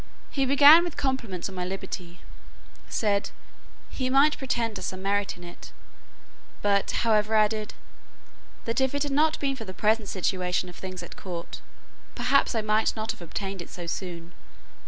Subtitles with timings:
[0.31, 2.21] He began with compliments on my liberty;
[2.89, 3.29] said
[3.91, 5.71] "he might pretend to some merit in it;"
[6.63, 7.75] but, however, added,
[8.65, 11.61] "that if it had not been for the present situation of things at court,
[12.15, 14.31] perhaps I might not have obtained it so soon.